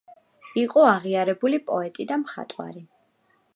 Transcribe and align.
იყო 0.61 0.85
აღიარებული 0.91 1.61
პოეტი 1.69 2.09
და 2.13 2.19
მხატვარი. 2.25 2.85